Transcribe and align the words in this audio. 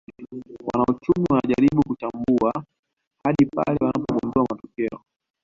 Wanauchumi 0.73 1.27
hujaribu 1.39 1.81
kuchambua 1.87 2.63
hadi 3.23 3.45
pale 3.45 3.77
wanagundua 3.81 4.45
matokeo 4.51 5.01